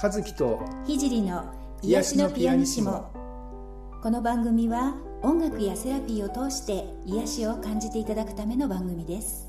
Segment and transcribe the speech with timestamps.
[0.00, 3.10] 和樹と聖の癒しのピアニシモ。
[4.00, 9.48] この番組は音楽やセラピーを通して癒しを感じていただくための番組です。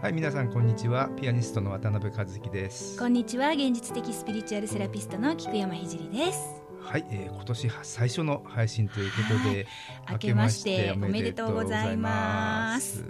[0.00, 1.08] はい皆さんこんにちは。
[1.20, 2.96] ピアニストの渡辺和樹です。
[2.96, 6.62] こんにちは現実的スピリチュアルセラピストの菊山聖です。
[6.80, 9.66] はい、えー、今年最初の配信ということで、
[10.04, 13.04] はい、明けましておめでとうございます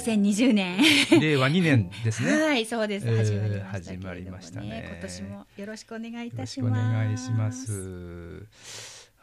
[0.00, 0.78] 2020年。
[1.20, 2.42] 令和2年ですね。
[2.42, 3.06] はいそうです。
[3.16, 4.88] 始まりました、ね、始まりましたね。
[4.92, 6.72] 今年もよろしくお願いいたします。
[6.72, 8.48] お願いします。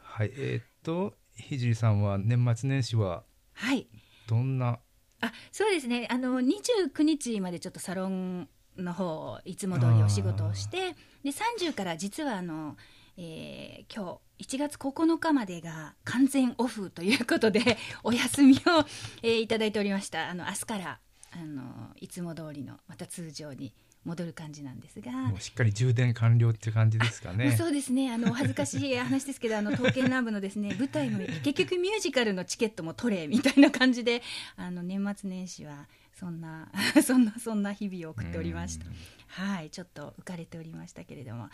[0.03, 3.87] はいえー、っとひじりさんは年末年始ははい。
[4.27, 4.79] どんな？
[5.21, 6.07] あそうですね。
[6.11, 8.47] あの29日までちょっとサロン
[8.77, 12.77] の方いつも通りお仕事をしてで30から実はあの、
[13.17, 18.85] えー、今日1月9日までが完全オフということで お休みを、
[19.23, 20.29] えー、いただいておりました。
[20.29, 20.99] あの明日から
[21.31, 23.73] あのいつも通りのまた通常に
[24.05, 25.11] 戻る感じなんですが。
[25.11, 27.57] もうしっかり充電完了っていう感じですかね。
[27.57, 28.11] そうですね。
[28.11, 34.21] あの恥ずかしい 話ですけどあの刀剣乱舞のですね舞台の 結局ミュージカルのチケットも取れみたいな感じで
[34.55, 36.71] あの年末年始はそんな
[37.03, 38.85] そんなそんな日々を送っておりました。
[39.27, 41.49] はいちょっと浮かれておりましたけれども、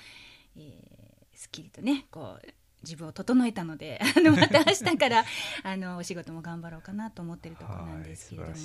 [0.55, 2.47] えー、すっきりとねこう
[2.83, 5.25] 自分を整えたので あのまた 明日から
[5.63, 8.55] あのお仕事も頑張ろうかなと思ってるところなんですけれども。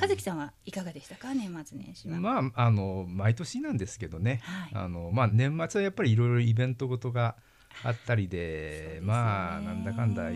[0.00, 1.34] 和樹さんはいかがでしたか？
[1.34, 2.20] 年末年始は。
[2.20, 7.36] まああの毎年なんですけどね、はい、あのまあ、年末はやっぱりいろいろイベントごとが
[7.82, 10.30] あったりで、ね、まあなんだかんだ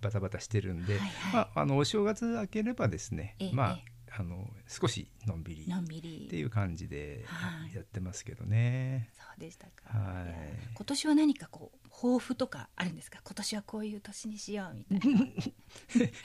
[0.00, 3.78] バタバタしてるんで、はいはい、まあ、あのお正月明ければですね、まあ
[4.20, 7.24] あの少しのんびりっていう感じで
[7.74, 9.08] やってますけどね。
[9.14, 9.98] そうでしたか。
[9.98, 10.34] はい。
[10.74, 13.20] 今年は何かこう抱負とかあるんですか？
[13.24, 15.20] 今年はこういう年にしようみたいな。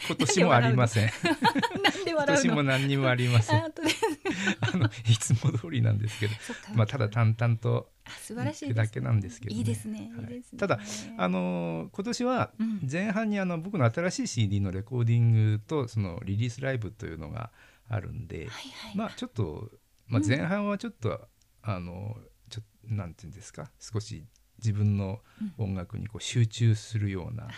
[0.08, 1.10] 今年もありません。
[1.24, 3.64] なんで笑う今年も何にもありません。
[3.64, 3.70] あ
[4.76, 6.34] のいつも通りなんですけど、
[6.74, 7.90] まあただ淡々と。
[8.22, 10.80] 素晴らしいだけなんですけど、ね、いいですね、はい、ただ
[11.18, 12.52] あの今年は
[12.88, 17.52] 前半にあの僕の新しい CD のレコーディングとそのリリースライブというのが
[17.88, 18.50] あるんで、はいは
[18.94, 19.70] い、まあちょっと、
[20.08, 21.20] まあ、前半はちょっと、うん、
[21.62, 22.18] あの
[22.50, 24.26] ちょなんていうんですか少し
[24.60, 25.20] 自分の
[25.58, 27.50] 音楽にこう集中するような、うん、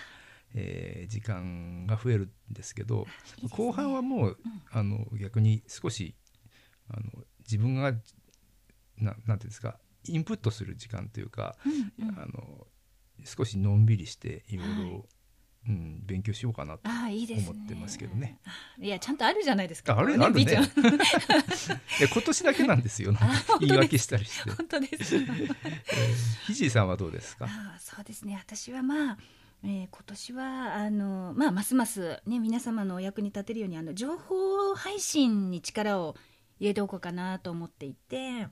[0.56, 3.06] えー、時間が増えるんですけど、
[3.42, 4.38] ね、後半はもう、うん、
[4.72, 6.16] あの逆に少し
[6.90, 7.96] あの自分がな
[9.00, 12.68] なんていうんですかインプットする時間というか、うんうん、あの
[13.26, 15.06] 少しのんびりしていろいろ
[15.68, 18.40] うん、勉強しようかなと思ってますけどね。
[18.80, 19.98] いいやちゃんとあるじゃないですか。
[19.98, 20.46] ある、ね、あるね。
[22.14, 23.14] 今年だけなんですよ。
[23.60, 24.52] 言い訳したりして。
[24.52, 25.16] 本当です。
[25.18, 25.44] えー、
[26.46, 27.46] ひじいさんはどうですか？
[27.50, 28.38] あそうですね。
[28.42, 29.18] 私はまあ。
[29.64, 36.16] えー、今年はあの、まあ、ますますね皆様のお役に立てるようにあの情報配信に力を
[36.60, 38.48] 入れておこうかなと思っていて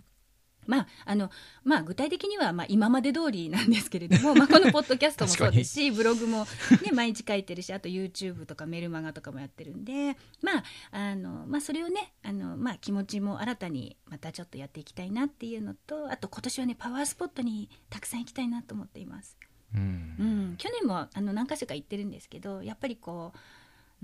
[0.68, 1.30] まああの
[1.64, 6.46] まあ、具体的にはまあ今まで通りなんですけれども、まあ、このポッドキャストもそうですしブログも、
[6.84, 19.38] ね、毎日書いてるしあと YouTube とかメルマガとかもやってるんで、まああのまあ、それをねあの、まあ、気持ちも新たにまたちょっとやっていきたいなっていうのとあと今年はねパワースポットにたくさん行きたいなと思っています。
[19.74, 23.38] うん、うん、去年もあの何か所か行ってるんですけどやっぱりこう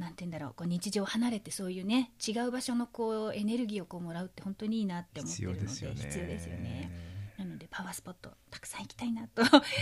[0.02, 5.92] なんて言うんだろうこう日常を離れてそういうね違う場所のこうエネルギーをこうもらうって本当にいいなって思ってるので必要
[6.26, 7.12] ですよね。
[7.38, 9.42] なのでパワースポットたくさん行きたいなと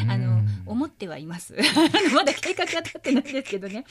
[0.09, 1.55] あの思ってはいます。
[2.13, 3.85] まだ計画が立ってないですけどね、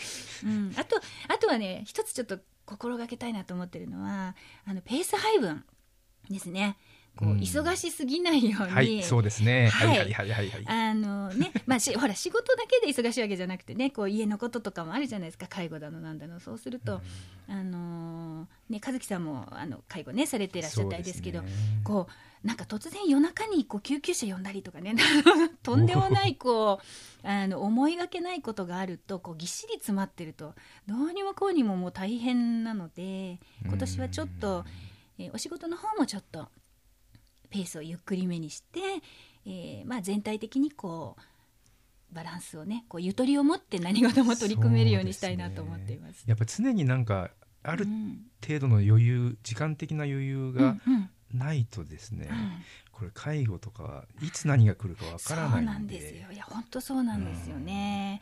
[0.45, 4.37] うん、あとあとはね一つちょっと心がけたいなと思ってるのは
[4.67, 5.65] あのペース配分
[6.31, 6.77] ですね
[7.19, 9.71] こう忙しすぎないように、はい、そうですね。
[9.71, 17.01] はい、はい、はい、はい、あのね、 まあし、ほら、仕事だけで忙しいわけじゃなくてね、こう家のこととかもあるじゃないですか、介護だの、なんだの、そうすると。
[17.49, 21.43] あのね、和樹さんも、あの介護ね、されていらっしゃったりですけど。
[21.83, 24.95] こう、なんか突然夜中にこう救急車呼んだりとかね
[25.65, 26.81] とんでもないこ
[27.25, 30.55] う あの思いがけないことがあるとこうぎっしり詰まってると
[30.87, 34.65] どうにもこうにももう大変なので今年はちょっと、
[35.19, 36.49] えー、お仕事の方もちょっと
[37.51, 38.81] ペースをゆっくりめにして、
[39.47, 46.21] えーまあ、全体的にこうバランスをねこうゆとりを持って何事も取り組めるようにしたいなと思っています。
[46.21, 47.31] すね、やっぱ常になんか
[47.63, 47.87] ある
[48.47, 50.77] 程度の余裕、うん、時間的な余裕が
[51.33, 52.37] ないとですね、うん。
[52.37, 52.51] うん、
[52.93, 56.33] これ介護とかいつ何が来るかわからないそうなんですよ。
[56.33, 58.21] いや本当そうなんですよね。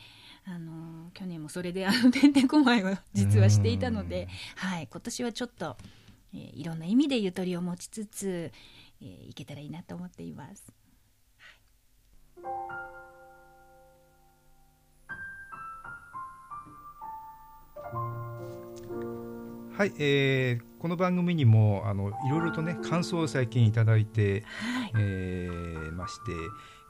[0.49, 5.77] あの去年もそれであのてんてんこまいを実はしていたので、はい、今年はちょっと、
[6.33, 8.53] えー、いろんな意味でゆとりを持ちつつ、
[9.01, 10.73] えー、いけたらいいなと思っています。
[19.77, 26.33] はい、えー、この番組にもあのいろいろとね感想を最近いただいて、はい、えー、まして、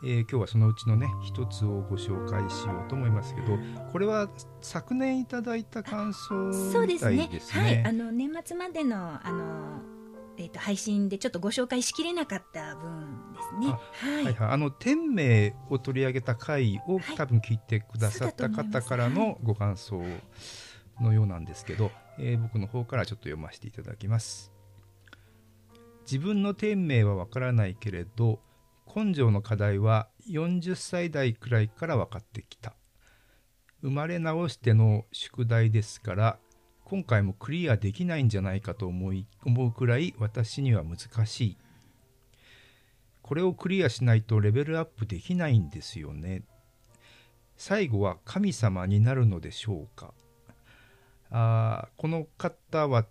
[0.04, 3.58] えー、今日はそのうちのね一つをご紹介しようと思いますけど
[3.90, 4.28] これは
[4.60, 7.64] 昨年いただいた感想みたいですね。
[7.64, 9.95] はい、あの年末までのあの
[10.38, 13.66] えーと、配信でちょっとご紹介しきれなかった分ですね。
[13.68, 20.02] はい、はい、あの天命を取り上げた回を、多分聞いてくださった方からのご感想
[21.00, 24.52] のようなんですけど、えー、僕の方からちょっと読ませていただきます。
[26.02, 28.38] 自分の天命はわからないけれど
[28.94, 32.74] 根性の課題は40歳代くらいから分かってきた。
[33.82, 36.38] 生まれ直しての宿題ですから
[36.88, 41.56] 今回もクリアできないんじゃないかと思い思うくらい私には難しい。
[43.22, 46.44] これをクリアしないとレベルアップできないんですよね。
[47.56, 50.14] 最後は神様になるのでしょうか。
[51.32, 53.04] あこの方は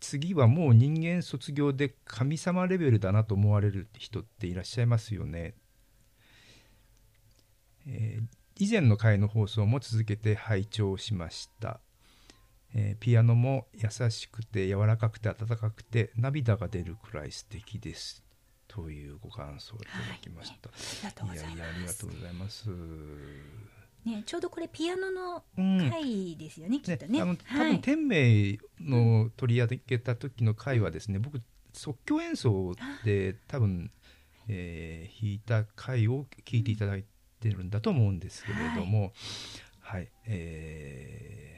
[0.00, 5.52] 次はもう人間卒業で神様レベルだなと思われる人っていらっしゃいますよね。
[7.86, 11.80] えー、以前の回の放送も続けて拝聴しました、
[12.74, 18.24] えー、ピアノも優しくて柔らかくて温かくて涙が出るくらい素敵です。
[18.66, 20.68] というご感想をいただきました、
[21.24, 22.68] はい、いやいやありがとうございます。
[24.04, 25.44] ね、ちょうどこれピアノの
[25.90, 27.12] 回ですよね、うん、きっとね。
[27.12, 31.40] ねあの多分、天命の取り上げた時の回はですね、僕
[31.72, 32.74] 即興演奏
[33.04, 33.90] で多分、
[34.48, 37.04] えー、弾いた回を聞いていただい
[37.40, 39.12] てるんだと思うんですけれども、
[39.80, 41.53] はい、はい、えー、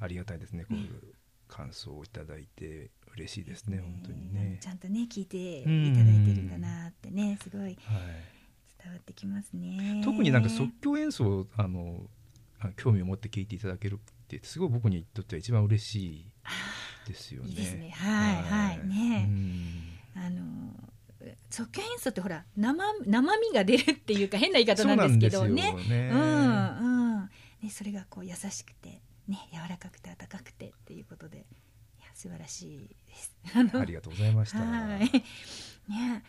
[0.00, 1.14] ありがたいですねこういう
[1.48, 4.58] 感想をいただいて嬉しいですね、本当にね。
[4.60, 7.62] ちゃんとね聞いていただいてるんだなってねすごい。
[7.62, 7.76] はい
[8.82, 12.02] 伝わってきますね特になんか即興演奏あの
[12.76, 16.30] 興味を持って聴いていただけるってすごい僕にとっては一番嬉しい
[17.06, 17.50] ですよね。
[17.50, 19.30] いいですねはいはいね。
[20.14, 20.44] あの
[21.50, 25.72] 即興演奏ってほら生生身が出るっていうか変な言い方なんですけどね。
[25.72, 27.30] ねうんうん。
[27.62, 31.40] ねそれがこう優しくてね柔らかくて温かくてっていうことでい
[32.00, 33.36] や素晴らしいです。
[33.54, 34.58] ありがとうございました。
[34.58, 35.10] はい。
[35.88, 36.22] ね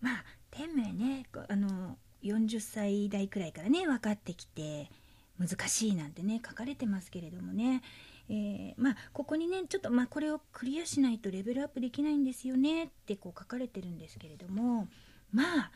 [0.00, 4.90] まあ天命ねあの40歳代くらいからね分かってきて
[5.38, 7.82] 難しいなんてね書かれてますけれどもね、
[8.28, 14.88] えー、まあここにねちょっとまあこれをクリアしないとレベルアップできないんですよねってこう書かれてるんですけれども
[15.32, 15.72] まあ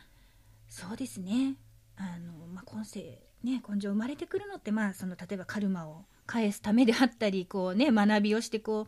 [0.69, 1.55] そうですね
[1.97, 8.87] あの、まあ、今世ね根性生まれてくるのってまあその例えばカルマを返すためであったりこうね 学びをしてこ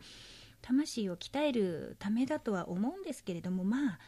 [0.62, 3.98] 魂を鍛えるためだとは思うんですけれどもまあ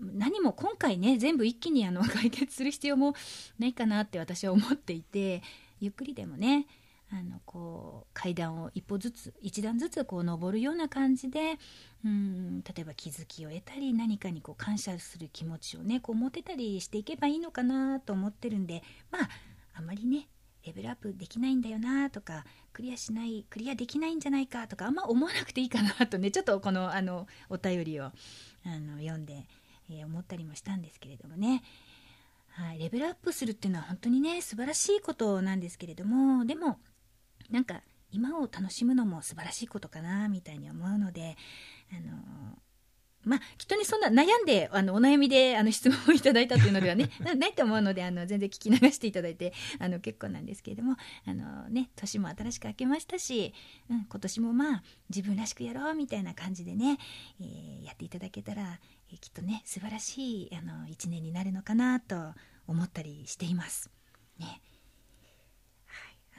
[0.00, 3.14] 何も今回ね全部一気にあの 解決する必要も
[3.58, 5.42] ないかなって私は思っていて
[5.80, 6.66] ゆっくりでもね
[7.10, 11.58] あのこう階段を一歩ずつ一段ずつこう登るような感じで
[12.04, 19.28] うん例えば気づきを得たり何かにこう感謝する気持ちをねこう持てたりしていけばいいのかなと思ってるんでまあ
[19.74, 20.28] あまりね
[21.12, 28.12] プできないんだよなとかクリアしないクリアできないんじゃないかとかあんま思わなくていいかなとねちょっとこのあのお便りをあ
[28.64, 29.46] の読んで
[29.90, 31.62] えー、思ったりもしたんですけれどもね、
[32.50, 36.78] はい、レベルアップするっていうのは本当にね素晴らしいことなんですけれどもでも
[37.50, 41.36] なんか今を楽しむのも素晴らしいことかなみたいに思うので
[41.92, 42.58] あの
[43.24, 53.54] まあ、きっとね、そんな悩んで、あの、お悩みで、あの、質問をいただいたというのではね、 ないと思うので、あの、全然聞き流していただいて、あの、結構なんですけれども、あのね、年も新しく明けましたし、
[53.90, 56.98] うん、今年もまあ、自分らしくやろうみたいな感じでね、
[57.40, 62.34] えー、やっていただけたら、えー、きっとね、素晴らしい、あの、一年になるのかなと
[62.66, 63.90] 思ったりしています。
[64.38, 64.60] ね。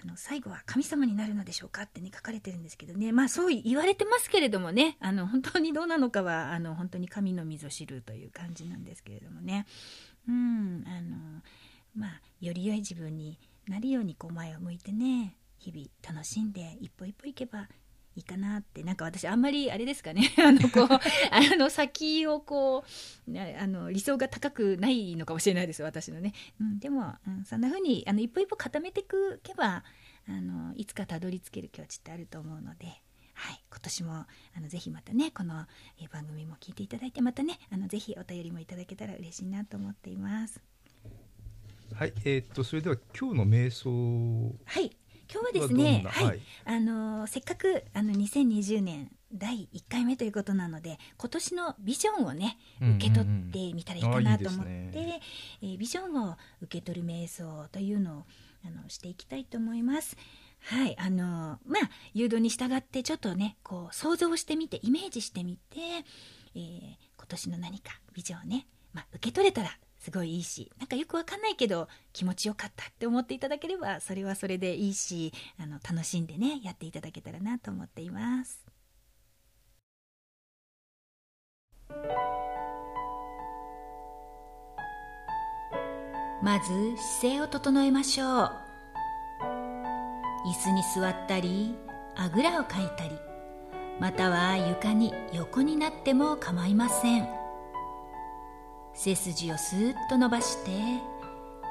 [0.05, 3.12] の最後は神様になるのでしょうかってね書かれてるんですけどね。
[3.12, 4.97] まあそう言われてますけれどもね。
[5.00, 9.65] あの本当にどうなのかはあの本当に神のみぞ知るという感じなんですけれどもね。
[10.27, 11.41] うんあの
[11.95, 17.67] まあより良い自分になるようにこう前を向いてね日々楽しんで一歩一歩行けば
[18.15, 18.84] いいかなって。
[18.84, 20.34] なんか私あんまりあれですかね。
[20.39, 20.88] あのこう
[21.31, 22.86] あの先をこ
[23.27, 29.84] うあの理想が高くないのかもしれないです私のね、うん、でも、うん、そんな風にあに一歩一歩固めていくけば
[30.27, 33.01] あのいつかたどり着ける境地ってあると思うので。
[33.38, 34.27] はい、今年もあ
[34.62, 35.67] のぜひまたねこの、
[36.01, 40.62] え番組も聞いていただいてまたねあのぜひお便りもいただけたら嬉しいなと思っています。
[41.93, 44.95] はい、えー、っとそれでは今日の瞑想はい
[45.32, 55.22] 今日はですね、はい、あのせっかくあの2020年第1回目ということなので今年のビジョンをね受け取ってみたらいいかなと思って、うんうんね、
[55.62, 58.24] えー、ビジョンを受け取る瞑想というのを
[58.65, 60.15] あのしていきたいと思います。
[60.62, 65.79] はい、あのまあ誘導に従ってちょっとねこう想像してみてイメージしてみて、
[66.55, 66.62] えー、
[67.17, 78.63] 今年の何かビジョンをね、まあ、受け取れたらすごいいいしなんかよくわかんないけど気持ちよかったって思っていただければそれはそれでいいしあの楽しんでねやっていただけたらなと思っています。
[86.43, 86.67] まず
[87.19, 88.51] 姿勢を整えましょう
[90.47, 91.74] 椅子に座ったり
[92.15, 93.17] あぐらをかいたり
[94.00, 97.44] または床に横になっても構いません
[98.95, 100.71] 背筋をスーッと伸ばして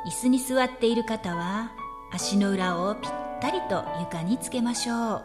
[0.06, 1.72] 椅子に座っている方は
[2.12, 5.24] 足の裏をぴったりと床につけましょう。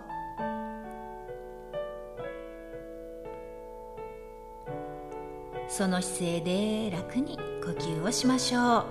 [5.68, 8.86] その姿勢で楽に呼吸をしましょう。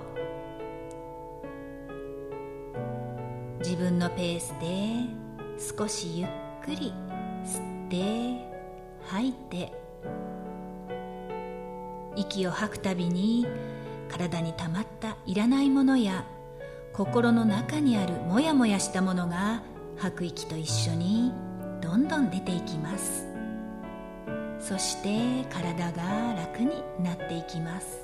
[3.59, 4.67] 自分のペースで
[5.77, 6.29] 少しゆっ
[6.63, 6.93] くり
[7.43, 8.47] 吸って
[9.07, 9.73] 吐いて
[12.15, 13.47] 息を吐くたびに
[14.09, 16.25] 体にたまったいらないものや
[16.93, 19.61] 心の中にあるモヤモヤしたものが
[19.97, 21.31] 吐く息と一緒に
[21.81, 23.27] どんどん出ていきます。
[24.59, 27.99] そして体が楽になっていきます。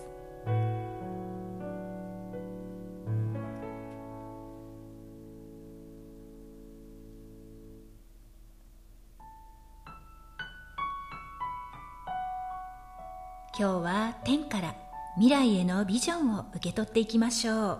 [14.25, 14.73] 天から
[15.17, 17.79] 未来へのビジョンを受け取っていきましょう。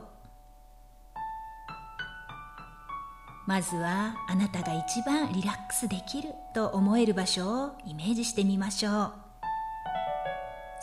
[3.48, 9.14] まずはあなたが一番リラックスできると思える場所をイメージしてみましょう。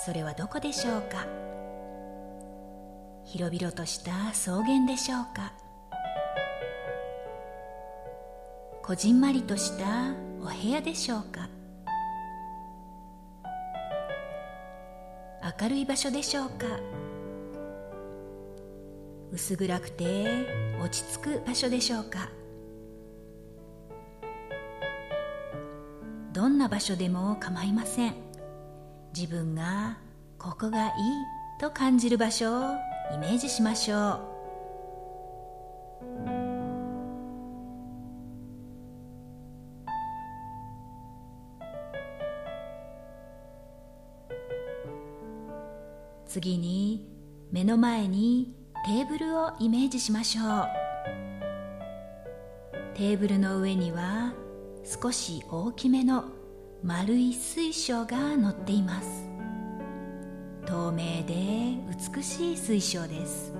[0.04, 1.26] それはどこでしょうか？
[3.24, 5.52] 広々とした草原でしょうか？
[8.82, 9.84] こじんまりとした
[10.40, 11.48] お部屋でしょうか？
[15.62, 16.66] 明るい場所でしょうか？
[19.30, 20.26] 薄暗くて
[20.82, 22.28] 落ち着く場所でしょうか？
[26.32, 28.14] どんな場所でも構いません。
[29.16, 29.98] 自分が
[30.36, 30.92] ここがいい
[31.60, 32.64] と感じる場所を
[33.14, 34.31] イメージしましょう。
[46.32, 47.06] 次に
[47.50, 48.54] 目の前に
[48.86, 50.66] テーブルをイメージしましょう。
[52.94, 54.32] テーブルの上には
[54.82, 56.24] 少し大きめの
[56.82, 59.28] 丸い水晶が乗っています。
[60.64, 61.34] 透明で
[62.14, 63.52] 美しい水晶です。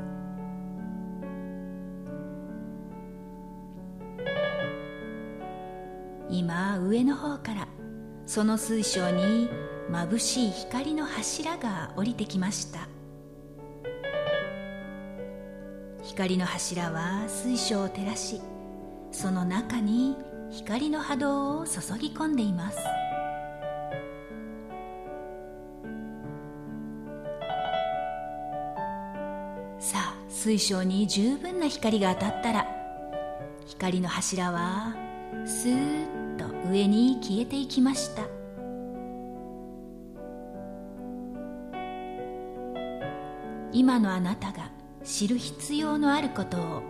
[6.31, 7.69] 今上の方から
[8.25, 9.51] その水晶に
[9.93, 12.89] 眩しい光の柱が降りてきました。
[16.03, 18.41] 光の柱は水晶を照らし
[19.13, 20.17] その中に
[20.51, 22.79] 光の波動を注ぎ込んでいます。
[29.79, 32.67] さあ水晶に十分な光が当たったら
[33.67, 34.95] 光の柱は
[35.45, 36.07] スー
[36.37, 38.32] ッと上に消えていきました。
[43.73, 44.71] 今のあなたが
[45.03, 46.83] 知る必要のあることを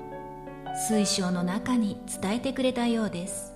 [0.89, 3.53] 水晶の中に伝えてくれたようです。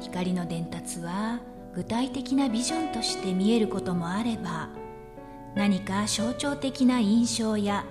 [0.00, 1.40] 光の伝達は
[1.74, 4.70] 具体的なビジョンとして見えることもあれば
[5.54, 7.84] 何か象徴的な印象や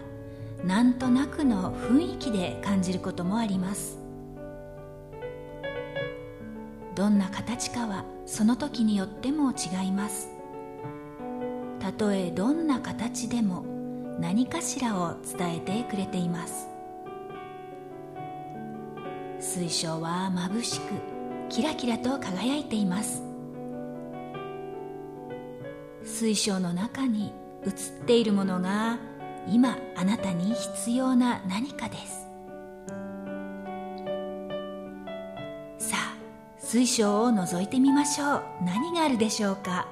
[0.66, 3.99] なんとなくの雰囲気で感じることもあります。
[7.00, 10.28] どんな形かはその時によっても違います。
[11.80, 13.64] たとえどんな形でも
[14.20, 16.68] 何かしらを伝えてくれています。
[19.40, 20.92] 水晶は眩しく
[21.48, 23.24] キラキラと輝いています。
[26.04, 27.32] 水晶の中に
[27.66, 28.98] 映っているものが
[29.48, 32.29] 今あなたに必要な何かです。
[36.72, 38.44] 水晶を覗いてみましょう。
[38.64, 39.88] 何があるでしょうか？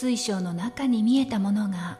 [0.00, 1.98] 水晶の中に見えたものが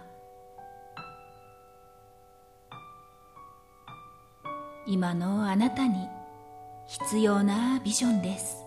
[4.86, 6.08] 今のあなたに
[6.86, 8.64] 必要なビジョンです。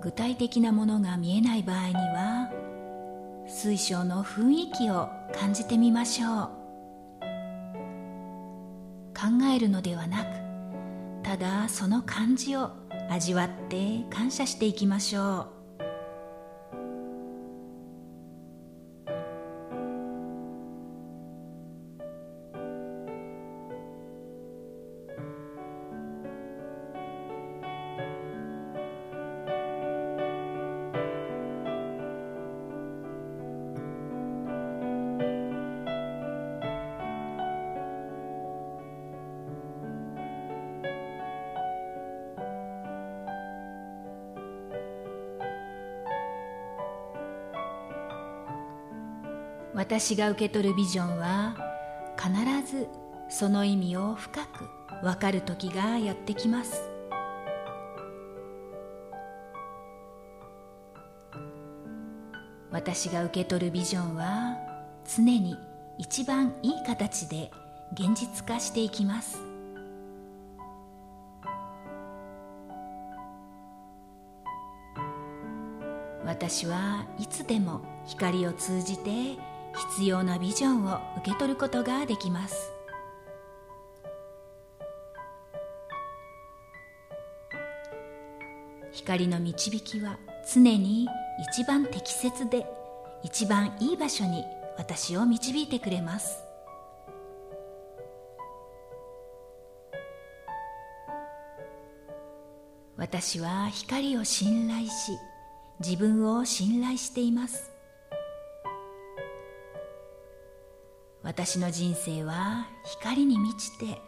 [0.00, 2.50] 具体的なものが見えない場合には
[3.46, 6.50] 水晶の雰囲気を感じてみましょう。
[9.14, 9.22] 考
[9.54, 10.45] えるのではなく
[11.26, 12.70] ただその感じを
[13.10, 15.55] 味わって感謝していきましょう。
[49.76, 51.54] 私が受け取るビジョンは
[52.16, 52.32] 必
[52.66, 52.88] ず
[53.28, 54.70] その意味を深く
[55.02, 56.80] 分かる時がやってきます。
[62.70, 64.56] 私が受け取るビジョンは
[65.14, 65.54] 常に
[65.98, 67.50] 一番いい形で
[67.92, 69.38] 現実化していきます。
[76.24, 79.36] 私はいつでも光を通じて
[79.76, 82.72] 必要なビジョンを受け取ることができます。
[88.92, 90.18] 光の導きは
[90.52, 91.06] 常に
[91.52, 92.66] 一番適切で
[93.22, 94.42] 一番いい場所に
[94.78, 96.42] 私を導いてくれます。
[102.96, 105.12] 私は光を信頼し
[105.80, 107.75] 自分を信頼しています。
[111.26, 114.00] 私の人生は光に満ちて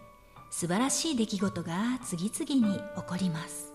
[0.50, 3.74] 素晴らしい出来事が次々に起こります。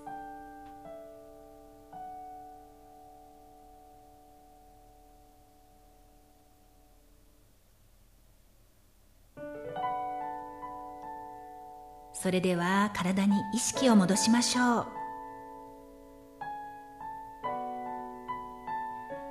[12.13, 14.87] それでは体に意識を戻しましょう。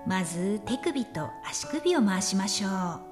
[0.07, 2.69] まず手首と足首を回しましょ
[3.09, 3.12] う。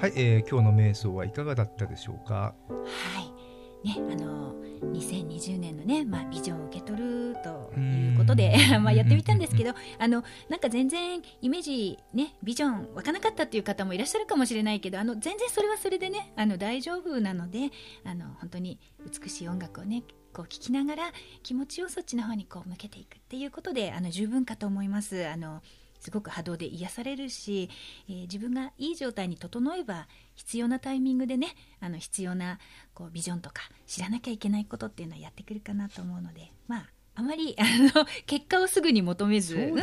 [0.00, 2.54] はい、えー、今日の瞑想はいかがだったでしょうか？
[2.68, 4.54] はいね、あの
[4.94, 17.70] 2020年のね、まあ、ビジョンを受け取るということで まあやってみたんですけどあのなんか全然イメージ、ね、ビジョン湧かなかったっていう方もいらっしゃるかもしれないけどあの全然それはそれでねあの大丈夫なので
[18.04, 25.26] あの本当に美しい音楽をねこう聴きながら気持ちをそっちの方にこう向けていくっていうことであの十分かと思います。
[25.26, 25.60] あの
[26.00, 27.70] すごく波動で癒されるし、
[28.08, 32.58] えー、自分がいい状態に整えば必要なタイミングでねあの必要な
[32.94, 37.64] こうビジョンとか知らなきゃいけないことっていうのはやってくるかなと思うのでまああまりあ
[37.96, 39.64] の結果をすぐに求めず、ね。
[39.64, 39.74] うん、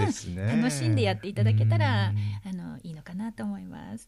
[0.62, 2.13] 楽しんでやっていただけたら
[2.45, 4.08] あのいいのかなと思います。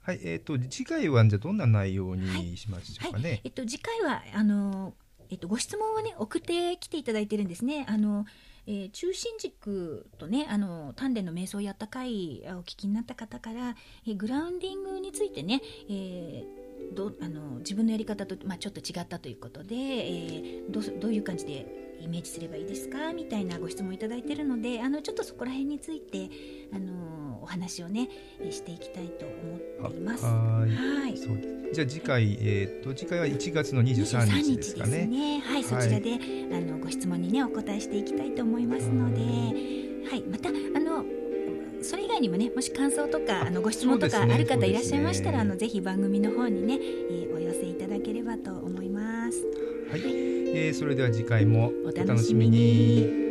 [0.00, 3.22] はい、はい、えっ、ー、と次回はじゃどんな内容にしましょうかね？
[3.24, 4.94] はいはい、えっ、と次回はあの
[5.30, 7.86] えっ、とご質問をね送ってきていただいてるんですね。
[7.88, 8.26] あの
[8.66, 23.12] えー、中心軸とねあの丹田の瞑想をやった回お聞きになった方から、えー、グラウンディングについてね、えー、どあの自分のやり方と、まあ、ちょっと違ったということで、えー、どどういう感じでイメージすればいいですか？
[23.12, 26.28] みたいなご質問いただいてるのであのちょっとそこら辺について
[26.72, 28.08] あのお話をね
[28.50, 30.24] していきたいと思っています。
[30.24, 30.66] は
[31.12, 31.16] い。
[31.16, 31.38] そう。
[31.72, 35.06] じゃあ次回、えーと、と次回は1月の23日ですかね。
[35.06, 35.40] ね。
[35.40, 36.18] はい、はい、そちらで、
[36.52, 39.20] あのご質問にねお答えしていきたいと思いますので、
[40.08, 41.04] はい、またあの
[41.82, 49.44] それ以外にもねもし感想とかあのご質問とかある方いらっしゃいましたら、ねね、あのぜひ番組の方にね、えー、お寄せいただければと思います。
[49.90, 50.43] はい、はい。
[50.56, 53.23] えー、それでは次回もお楽しみに。